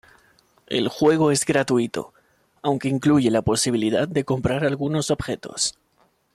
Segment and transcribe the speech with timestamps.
[0.65, 2.11] El juego es gratuito,
[2.63, 5.77] aunque incluye la posibilidad de comprar algunos objetos.